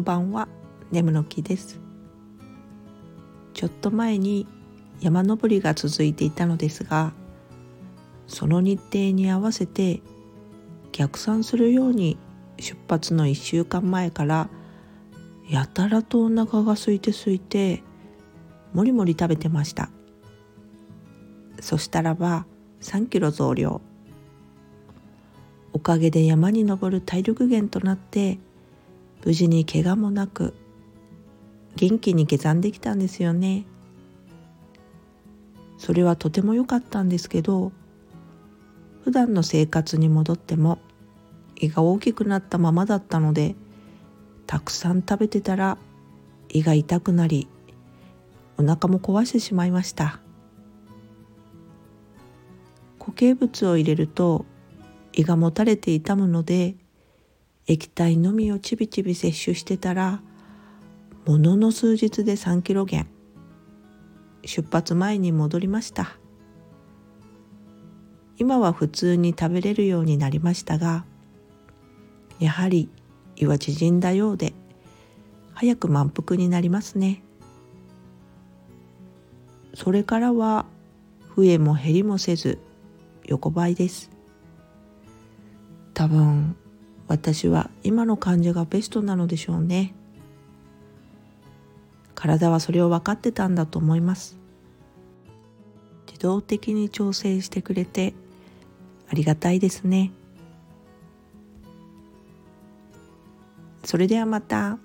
[0.00, 0.48] んばんは。
[0.90, 1.78] 眠の木です。
[3.52, 4.46] ちょっと前に
[5.00, 7.12] 山登りが続いていたのですが
[8.26, 10.00] その日程に合わせて
[10.92, 12.16] 逆算するように
[12.58, 14.48] 出発の1週間前から
[15.48, 17.82] やたらとお腹が空いて空いて
[18.72, 19.90] もりもり食べてました。
[21.60, 22.46] そしたらば
[22.80, 23.80] 3キロ増量。
[25.72, 28.38] おかげで山に登る体力源となって
[29.24, 30.54] 無事に怪我もなく
[31.76, 33.64] 元気に下山できたんですよね。
[35.78, 37.72] それはとても良かったんですけど
[39.02, 40.78] 普段の生活に戻っても
[41.56, 43.54] 胃が大きくなったままだったので
[44.46, 45.78] たくさん食べてたら
[46.50, 47.48] 胃が痛くなり
[48.58, 50.20] お腹も壊してしまいました。
[52.98, 54.44] 固形物を入れると
[55.14, 56.76] 胃がもたれて痛むので
[57.66, 60.20] 液体のみをちびちび摂取してたら
[61.26, 63.08] ものの数日で3キロ減。
[64.44, 66.16] 出発前に戻りました。
[68.38, 71.04] 今は普通に食べれるようになりましたが
[72.38, 72.88] やはり
[73.36, 74.54] 胃は縮んだようで
[75.52, 77.22] 早く満腹になりますね。
[79.74, 80.64] それからは
[81.36, 82.58] 増えも減りもせず
[83.26, 84.10] 横ばいです。
[85.92, 86.56] 多分
[87.10, 89.92] 私は今の感じがベストなのでしょうね。
[92.14, 94.38] 体はそれを分かってたんだと思います。
[96.06, 98.14] 自動的に調整してくれて
[99.10, 100.12] ありがたいですね。
[103.82, 104.78] それではまた。